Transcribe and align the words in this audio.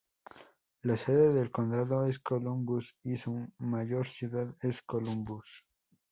La 0.81 0.97
sede 0.97 1.31
del 1.31 1.51
condado 1.51 2.07
es 2.07 2.17
Columbus, 2.17 2.95
y 3.03 3.17
su 3.17 3.47
mayor 3.59 4.07
ciudad 4.07 4.47
es 4.59 4.81
Columbus. 4.81 5.63